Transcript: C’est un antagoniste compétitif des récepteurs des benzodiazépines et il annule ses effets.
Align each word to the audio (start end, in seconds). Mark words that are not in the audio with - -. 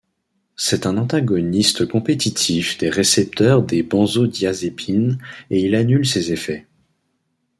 C’est 0.55 0.87
un 0.87 0.97
antagoniste 0.97 1.85
compétitif 1.85 2.79
des 2.79 2.89
récepteurs 2.89 3.61
des 3.61 3.83
benzodiazépines 3.83 5.19
et 5.51 5.59
il 5.63 5.75
annule 5.75 6.07
ses 6.07 6.31
effets. 6.33 6.65